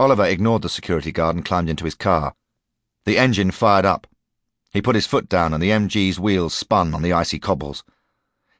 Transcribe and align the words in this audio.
Oliver 0.00 0.24
ignored 0.24 0.62
the 0.62 0.70
security 0.70 1.12
guard 1.12 1.36
and 1.36 1.44
climbed 1.44 1.68
into 1.68 1.84
his 1.84 1.94
car. 1.94 2.34
The 3.04 3.18
engine 3.18 3.50
fired 3.50 3.84
up. 3.84 4.06
He 4.72 4.80
put 4.80 4.94
his 4.94 5.06
foot 5.06 5.28
down 5.28 5.52
and 5.52 5.62
the 5.62 5.68
MG's 5.68 6.18
wheels 6.18 6.54
spun 6.54 6.94
on 6.94 7.02
the 7.02 7.12
icy 7.12 7.38
cobbles. 7.38 7.84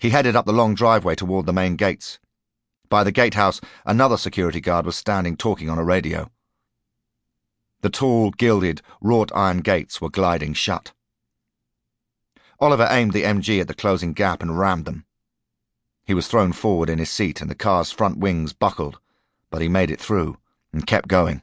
He 0.00 0.10
headed 0.10 0.34
up 0.34 0.46
the 0.46 0.52
long 0.52 0.74
driveway 0.74 1.14
toward 1.14 1.46
the 1.46 1.52
main 1.52 1.76
gates. 1.76 2.18
By 2.88 3.04
the 3.04 3.12
gatehouse, 3.12 3.60
another 3.86 4.16
security 4.16 4.60
guard 4.60 4.84
was 4.84 4.96
standing 4.96 5.36
talking 5.36 5.70
on 5.70 5.78
a 5.78 5.84
radio. 5.84 6.28
The 7.82 7.90
tall, 7.90 8.32
gilded, 8.32 8.82
wrought 9.00 9.30
iron 9.32 9.58
gates 9.58 10.00
were 10.00 10.10
gliding 10.10 10.54
shut. 10.54 10.90
Oliver 12.58 12.88
aimed 12.90 13.12
the 13.12 13.22
MG 13.22 13.60
at 13.60 13.68
the 13.68 13.74
closing 13.74 14.12
gap 14.12 14.42
and 14.42 14.58
rammed 14.58 14.86
them. 14.86 15.04
He 16.04 16.14
was 16.14 16.26
thrown 16.26 16.50
forward 16.50 16.90
in 16.90 16.98
his 16.98 17.10
seat 17.10 17.40
and 17.40 17.48
the 17.48 17.54
car's 17.54 17.92
front 17.92 18.18
wings 18.18 18.52
buckled, 18.52 18.98
but 19.52 19.62
he 19.62 19.68
made 19.68 19.92
it 19.92 20.00
through 20.00 20.36
and 20.72 20.86
kept 20.86 21.08
going. 21.08 21.42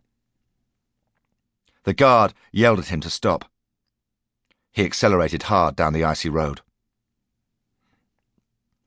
The 1.83 1.93
guard 1.93 2.33
yelled 2.51 2.79
at 2.79 2.87
him 2.87 3.01
to 3.01 3.09
stop. 3.09 3.45
He 4.71 4.83
accelerated 4.83 5.43
hard 5.43 5.75
down 5.75 5.93
the 5.93 6.03
icy 6.03 6.29
road. 6.29 6.61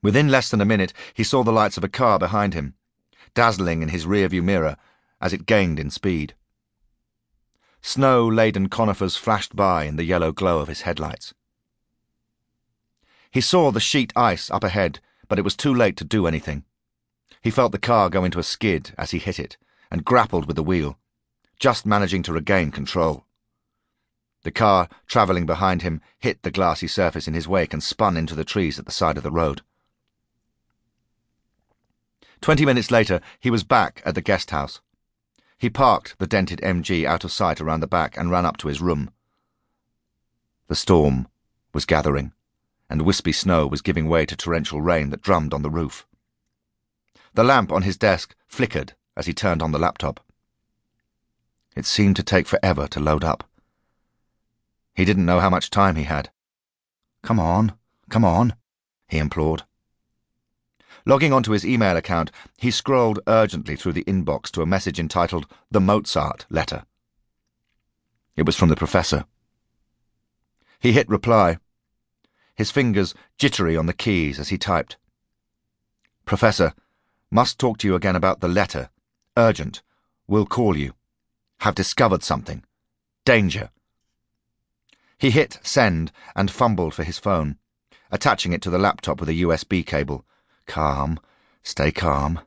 Within 0.03 0.29
less 0.29 0.51
than 0.51 0.61
a 0.61 0.67
minute, 0.67 0.93
he 1.15 1.25
saw 1.25 1.43
the 1.43 1.53
lights 1.53 1.77
of 1.77 1.85
a 1.85 1.89
car 1.89 2.19
behind 2.19 2.55
him, 2.55 2.75
dazzling 3.35 3.83
in 3.83 3.89
his 3.89 4.07
rearview 4.07 4.43
mirror 4.43 4.77
as 5.21 5.33
it 5.33 5.47
gained 5.47 5.79
in 5.79 5.91
speed. 5.91 6.35
Snow-laden 7.81 8.69
conifers 8.69 9.17
flashed 9.17 9.57
by 9.57 9.85
in 9.85 9.97
the 9.97 10.05
yellow 10.05 10.33
glow 10.33 10.59
of 10.59 10.69
his 10.69 10.83
headlights. 10.83 11.35
He 13.31 13.41
saw 13.41 13.71
the 13.71 13.81
sheet 13.81 14.13
ice 14.17 14.51
up 14.51 14.65
ahead, 14.65 15.01
but 15.29 15.39
it 15.39 15.43
was 15.43 15.57
too 15.57 15.75
late 15.75 15.97
to 15.99 16.05
do 16.05 16.27
anything. 16.27 16.65
He 17.41 17.51
felt 17.51 17.73
the 17.73 17.79
car 17.79 18.11
go 18.11 18.25
into 18.25 18.39
a 18.39 18.45
skid 18.45 18.93
as 18.99 19.11
he 19.13 19.19
hit 19.19 19.39
it, 19.39 19.57
and 19.91 20.05
grappled 20.05 20.47
with 20.47 20.57
the 20.57 20.63
wheel, 20.63 20.99
just 21.59 21.87
managing 21.87 22.23
to 22.25 22.33
regain 22.33 22.71
control. 22.71 23.25
The 24.43 24.51
car, 24.51 24.89
travelling 25.07 25.47
behind 25.47 25.83
him, 25.83 26.01
hit 26.19 26.43
the 26.43 26.51
glassy 26.51 26.87
surface 26.87 27.27
in 27.27 27.35
his 27.35 27.49
wake 27.49 27.73
and 27.73 27.83
spun 27.83 28.17
into 28.17 28.35
the 28.35 28.45
trees 28.45 28.79
at 28.79 28.87
the 28.87 28.93
side 28.93 29.17
of 29.17 29.23
the 29.23 29.31
road. 29.31 29.63
Twenty 32.41 32.65
minutes 32.65 32.91
later, 32.91 33.21
he 33.41 33.51
was 33.51 33.65
back 33.65 34.01
at 34.05 34.15
the 34.15 34.21
guest 34.21 34.51
house. 34.51 34.81
He 35.59 35.69
parked 35.69 36.19
the 36.19 36.27
dented 36.27 36.61
MG 36.61 37.05
out 37.05 37.25
of 37.25 37.33
sight 37.33 37.61
around 37.61 37.81
the 37.81 37.89
back 37.89 38.17
and 38.17 38.31
ran 38.31 38.47
up 38.47 38.57
to 38.59 38.69
his 38.69 38.81
room. 38.81 39.11
The 40.69 40.77
storm 40.77 41.27
was 41.75 41.85
gathering, 41.85 42.33
and 42.89 43.03
wispy 43.03 43.33
snow 43.33 43.67
was 43.67 43.83
giving 43.83 44.09
way 44.09 44.25
to 44.27 44.37
torrential 44.37 44.81
rain 44.81 45.11
that 45.11 45.23
drummed 45.23 45.53
on 45.53 45.63
the 45.63 45.71
roof. 45.71 46.07
The 47.35 47.43
lamp 47.43 47.73
on 47.73 47.83
his 47.83 47.97
desk 47.97 48.37
flickered 48.47 48.95
as 49.19 49.27
he 49.27 49.35
turned 49.35 49.61
on 49.61 49.73
the 49.73 49.79
laptop. 49.79 50.21
It 51.77 51.85
seemed 51.85 52.17
to 52.17 52.23
take 52.23 52.47
forever 52.47 52.87
to 52.89 53.01
load 53.01 53.25
up. 53.25 53.45
He 54.95 55.05
didn't 55.05 55.27
know 55.27 55.41
how 55.41 55.51
much 55.51 55.71
time 55.71 55.97
he 55.97 56.05
had. 56.05 56.31
Come 57.23 57.39
on, 57.39 57.73
come 58.09 58.25
on, 58.25 58.55
he 59.09 59.19
implored. 59.19 59.65
Logging 61.05 61.33
onto 61.33 61.53
his 61.53 61.67
email 61.67 61.97
account, 61.97 62.31
he 62.57 62.71
scrolled 62.71 63.21
urgently 63.27 63.77
through 63.77 63.93
the 63.93 64.05
inbox 64.05 64.51
to 64.53 64.63
a 64.63 64.67
message 64.67 65.01
entitled 65.01 65.47
The 65.71 65.81
Mozart 65.81 66.47
Letter. 66.49 66.85
It 68.37 68.47
was 68.47 68.57
from 68.57 68.69
the 68.69 68.77
professor. 68.77 69.25
He 70.81 70.93
hit 70.93 71.09
reply, 71.09 71.59
his 72.55 72.71
fingers 72.71 73.15
jittery 73.37 73.77
on 73.77 73.87
the 73.87 73.93
keys 73.93 74.39
as 74.39 74.49
he 74.49 74.59
typed. 74.59 74.97
Professor, 76.25 76.73
must 77.31 77.59
talk 77.59 77.79
to 77.79 77.87
you 77.87 77.95
again 77.95 78.17
about 78.17 78.41
the 78.41 78.49
letter. 78.49 78.91
Urgent. 79.39 79.83
Will 80.27 80.47
call 80.47 80.77
you. 80.77 80.95
Have 81.61 81.77
discovered 81.77 82.25
something. 82.25 82.65
Danger. 83.25 83.71
He 85.17 85.31
hit 85.31 85.61
send 85.63 86.11
and 86.35 86.51
fumbled 86.51 86.93
for 86.93 87.05
his 87.05 87.21
phone, 87.21 87.57
attaching 88.11 88.53
it 88.53 88.61
to 88.63 88.71
the 88.71 88.81
laptop 88.81 89.21
with 89.21 89.29
a 89.29 89.41
USB 89.45 89.87
cable. 89.87 90.25
Calm. 90.67 91.21
Stay 91.63 91.93
calm. 91.93 92.41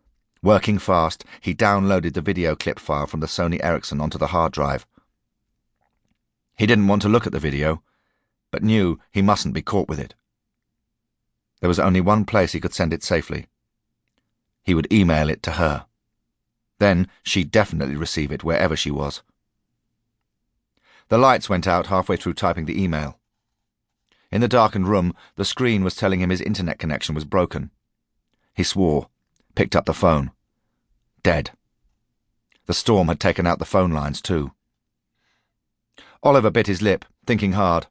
Working 0.43 0.79
fast, 0.79 1.23
he 1.39 1.55
downloaded 1.55 2.13
the 2.13 2.21
video 2.21 2.57
clip 2.57 2.77
file 2.77 3.07
from 3.07 3.21
the 3.21 3.27
Sony 3.27 3.63
Ericsson 3.63 4.01
onto 4.01 4.17
the 4.17 4.27
hard 4.27 4.51
drive. 4.51 4.85
He 6.57 6.65
didn't 6.65 6.87
want 6.87 7.01
to 7.03 7.09
look 7.09 7.25
at 7.25 7.31
the 7.31 7.39
video, 7.39 7.81
but 8.51 8.63
knew 8.63 8.99
he 9.11 9.21
mustn't 9.21 9.53
be 9.53 9.61
caught 9.61 9.87
with 9.87 9.99
it. 9.99 10.13
There 11.61 11.69
was 11.69 11.79
only 11.79 12.01
one 12.01 12.25
place 12.25 12.51
he 12.51 12.59
could 12.59 12.73
send 12.73 12.91
it 12.91 13.01
safely. 13.01 13.47
He 14.63 14.73
would 14.73 14.91
email 14.91 15.29
it 15.29 15.41
to 15.43 15.51
her. 15.51 15.85
Then 16.81 17.07
she'd 17.21 17.51
definitely 17.51 17.95
receive 17.95 18.31
it 18.31 18.43
wherever 18.43 18.75
she 18.75 18.89
was. 18.89 19.21
The 21.09 21.19
lights 21.19 21.47
went 21.47 21.67
out 21.67 21.93
halfway 21.93 22.17
through 22.17 22.33
typing 22.33 22.65
the 22.65 22.81
email. 22.83 23.19
In 24.31 24.41
the 24.41 24.47
darkened 24.47 24.87
room, 24.87 25.13
the 25.35 25.45
screen 25.45 25.83
was 25.83 25.93
telling 25.93 26.21
him 26.21 26.31
his 26.31 26.41
internet 26.41 26.79
connection 26.79 27.13
was 27.13 27.23
broken. 27.23 27.69
He 28.55 28.63
swore, 28.63 29.09
picked 29.53 29.75
up 29.75 29.85
the 29.85 29.93
phone. 29.93 30.31
Dead. 31.21 31.51
The 32.65 32.73
storm 32.73 33.09
had 33.09 33.19
taken 33.19 33.45
out 33.45 33.59
the 33.59 33.65
phone 33.65 33.91
lines, 33.91 34.19
too. 34.19 34.53
Oliver 36.23 36.49
bit 36.49 36.65
his 36.65 36.81
lip, 36.81 37.05
thinking 37.27 37.51
hard. 37.51 37.85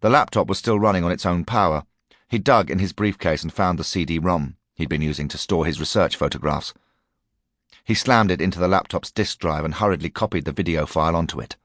The 0.00 0.08
laptop 0.08 0.46
was 0.46 0.56
still 0.56 0.80
running 0.80 1.04
on 1.04 1.12
its 1.12 1.26
own 1.26 1.44
power. 1.44 1.84
He 2.30 2.38
dug 2.38 2.70
in 2.70 2.78
his 2.78 2.94
briefcase 2.94 3.42
and 3.42 3.52
found 3.52 3.78
the 3.78 3.84
CD-ROM 3.84 4.56
he'd 4.74 4.88
been 4.88 5.02
using 5.02 5.28
to 5.28 5.36
store 5.36 5.66
his 5.66 5.78
research 5.78 6.16
photographs. 6.16 6.72
He 7.84 7.94
slammed 7.94 8.30
it 8.30 8.40
into 8.40 8.58
the 8.58 8.68
laptop's 8.68 9.10
disk 9.10 9.38
drive 9.38 9.64
and 9.64 9.74
hurriedly 9.74 10.10
copied 10.10 10.44
the 10.44 10.52
video 10.52 10.86
file 10.86 11.16
onto 11.16 11.40
it. 11.40 11.56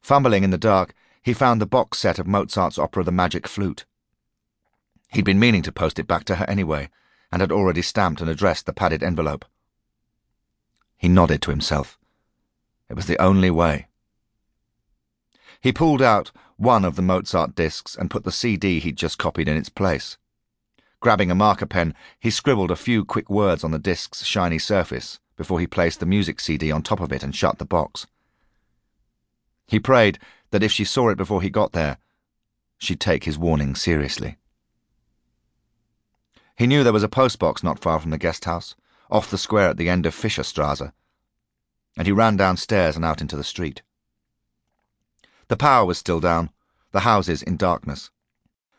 Fumbling 0.00 0.44
in 0.44 0.50
the 0.50 0.58
dark, 0.58 0.94
he 1.22 1.32
found 1.32 1.60
the 1.60 1.66
box 1.66 1.98
set 1.98 2.18
of 2.18 2.26
Mozart's 2.26 2.78
opera 2.78 3.04
The 3.04 3.10
Magic 3.10 3.48
Flute. 3.48 3.86
He'd 5.10 5.24
been 5.24 5.40
meaning 5.40 5.62
to 5.62 5.72
post 5.72 5.98
it 5.98 6.06
back 6.06 6.24
to 6.24 6.36
her 6.36 6.44
anyway, 6.48 6.90
and 7.32 7.40
had 7.40 7.52
already 7.52 7.82
stamped 7.82 8.20
and 8.20 8.28
addressed 8.28 8.66
the 8.66 8.72
padded 8.72 9.02
envelope. 9.02 9.44
He 10.96 11.08
nodded 11.08 11.40
to 11.42 11.50
himself. 11.50 11.98
It 12.88 12.94
was 12.94 13.06
the 13.06 13.20
only 13.20 13.50
way. 13.50 13.88
He 15.60 15.72
pulled 15.72 16.02
out 16.02 16.30
one 16.56 16.84
of 16.84 16.96
the 16.96 17.02
Mozart 17.02 17.54
discs 17.54 17.96
and 17.96 18.10
put 18.10 18.24
the 18.24 18.32
CD 18.32 18.78
he'd 18.80 18.96
just 18.96 19.18
copied 19.18 19.48
in 19.48 19.56
its 19.56 19.70
place. 19.70 20.18
Grabbing 21.04 21.30
a 21.30 21.34
marker 21.34 21.66
pen, 21.66 21.92
he 22.18 22.30
scribbled 22.30 22.70
a 22.70 22.76
few 22.76 23.04
quick 23.04 23.28
words 23.28 23.62
on 23.62 23.72
the 23.72 23.78
disc's 23.78 24.24
shiny 24.24 24.58
surface 24.58 25.20
before 25.36 25.60
he 25.60 25.66
placed 25.66 26.00
the 26.00 26.06
music 26.06 26.40
CD 26.40 26.72
on 26.72 26.80
top 26.80 26.98
of 26.98 27.12
it 27.12 27.22
and 27.22 27.36
shut 27.36 27.58
the 27.58 27.66
box. 27.66 28.06
He 29.66 29.78
prayed 29.78 30.18
that 30.50 30.62
if 30.62 30.72
she 30.72 30.86
saw 30.86 31.10
it 31.10 31.18
before 31.18 31.42
he 31.42 31.50
got 31.50 31.72
there, 31.72 31.98
she'd 32.78 33.00
take 33.00 33.24
his 33.24 33.36
warning 33.36 33.74
seriously. 33.74 34.38
He 36.56 36.66
knew 36.66 36.82
there 36.82 36.90
was 36.90 37.02
a 37.02 37.08
postbox 37.08 37.62
not 37.62 37.82
far 37.82 38.00
from 38.00 38.10
the 38.10 38.16
guest 38.16 38.46
house, 38.46 38.74
off 39.10 39.30
the 39.30 39.36
square 39.36 39.68
at 39.68 39.76
the 39.76 39.90
end 39.90 40.06
of 40.06 40.14
Fischerstrasse, 40.14 40.90
and 41.98 42.06
he 42.06 42.12
ran 42.14 42.38
downstairs 42.38 42.96
and 42.96 43.04
out 43.04 43.20
into 43.20 43.36
the 43.36 43.44
street. 43.44 43.82
The 45.48 45.58
power 45.58 45.84
was 45.84 45.98
still 45.98 46.20
down, 46.20 46.48
the 46.92 47.00
houses 47.00 47.42
in 47.42 47.58
darkness. 47.58 48.10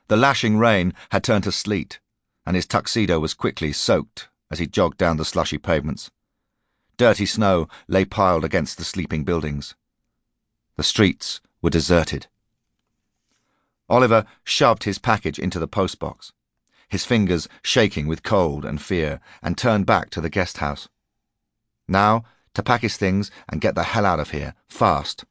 The 0.07 0.17
lashing 0.17 0.57
rain 0.57 0.95
had 1.11 1.23
turned 1.23 1.43
to 1.43 1.51
sleet, 1.51 1.99
and 2.45 2.55
his 2.55 2.65
tuxedo 2.65 3.19
was 3.19 3.33
quickly 3.33 3.71
soaked 3.71 4.29
as 4.51 4.59
he 4.59 4.67
jogged 4.67 4.97
down 4.97 5.17
the 5.17 5.25
slushy 5.25 5.57
pavements. 5.57 6.11
Dirty 6.97 7.25
snow 7.25 7.67
lay 7.87 8.05
piled 8.05 8.45
against 8.45 8.77
the 8.77 8.85
sleeping 8.85 9.23
buildings. 9.23 9.75
The 10.77 10.83
streets 10.83 11.41
were 11.61 11.69
deserted. 11.69 12.27
Oliver 13.89 14.25
shoved 14.43 14.83
his 14.83 14.99
package 14.99 15.39
into 15.39 15.59
the 15.59 15.67
postbox 15.67 16.31
his 16.89 17.05
fingers 17.05 17.47
shaking 17.61 18.07
with 18.07 18.23
cold 18.23 18.65
and 18.65 18.81
fear, 18.81 19.19
and 19.41 19.57
turned 19.57 19.85
back 19.85 20.09
to 20.11 20.21
the 20.21 20.29
guest 20.29 20.57
house. 20.57 20.87
Now, 21.87 22.23
to 22.53 22.63
pack 22.63 22.81
his 22.81 22.97
things 22.97 23.31
and 23.49 23.61
get 23.61 23.75
the 23.75 23.83
hell 23.83 24.05
out 24.05 24.19
of 24.19 24.31
here, 24.31 24.53
fast. 24.67 25.25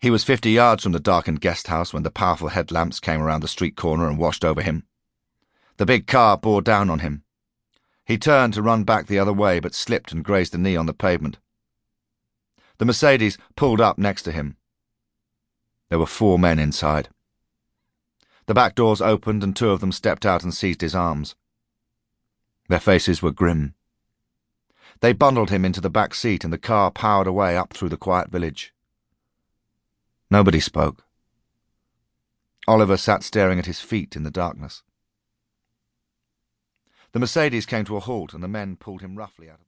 He 0.00 0.10
was 0.10 0.24
fifty 0.24 0.50
yards 0.50 0.82
from 0.82 0.92
the 0.92 1.00
darkened 1.00 1.40
guest 1.40 1.68
house 1.68 1.94
when 1.94 2.02
the 2.02 2.10
powerful 2.10 2.48
headlamps 2.48 2.98
came 2.98 3.22
around 3.22 3.42
the 3.42 3.48
street 3.48 3.76
corner 3.76 4.08
and 4.08 4.18
washed 4.18 4.44
over 4.44 4.62
him. 4.62 4.84
The 5.82 5.86
big 5.86 6.06
car 6.06 6.38
bore 6.38 6.62
down 6.62 6.90
on 6.90 7.00
him. 7.00 7.24
He 8.04 8.16
turned 8.16 8.54
to 8.54 8.62
run 8.62 8.84
back 8.84 9.08
the 9.08 9.18
other 9.18 9.32
way, 9.32 9.58
but 9.58 9.74
slipped 9.74 10.12
and 10.12 10.24
grazed 10.24 10.54
a 10.54 10.58
knee 10.58 10.76
on 10.76 10.86
the 10.86 10.94
pavement. 10.94 11.38
The 12.78 12.84
Mercedes 12.84 13.36
pulled 13.56 13.80
up 13.80 13.98
next 13.98 14.22
to 14.22 14.30
him. 14.30 14.56
There 15.88 15.98
were 15.98 16.06
four 16.06 16.38
men 16.38 16.60
inside. 16.60 17.08
The 18.46 18.54
back 18.54 18.76
doors 18.76 19.00
opened 19.00 19.42
and 19.42 19.56
two 19.56 19.70
of 19.70 19.80
them 19.80 19.90
stepped 19.90 20.24
out 20.24 20.44
and 20.44 20.54
seized 20.54 20.82
his 20.82 20.94
arms. 20.94 21.34
Their 22.68 22.78
faces 22.78 23.20
were 23.20 23.32
grim. 23.32 23.74
They 25.00 25.12
bundled 25.12 25.50
him 25.50 25.64
into 25.64 25.80
the 25.80 25.90
back 25.90 26.14
seat 26.14 26.44
and 26.44 26.52
the 26.52 26.58
car 26.58 26.92
powered 26.92 27.26
away 27.26 27.56
up 27.56 27.72
through 27.72 27.88
the 27.88 27.96
quiet 27.96 28.30
village. 28.30 28.72
Nobody 30.30 30.60
spoke. 30.60 31.02
Oliver 32.68 32.96
sat 32.96 33.24
staring 33.24 33.58
at 33.58 33.66
his 33.66 33.80
feet 33.80 34.14
in 34.14 34.22
the 34.22 34.30
darkness. 34.30 34.84
The 37.12 37.18
Mercedes 37.18 37.66
came 37.66 37.84
to 37.84 37.96
a 37.96 38.00
halt 38.00 38.32
and 38.32 38.42
the 38.42 38.48
men 38.48 38.76
pulled 38.76 39.02
him 39.02 39.16
roughly 39.16 39.50
out 39.50 39.56
of 39.56 39.60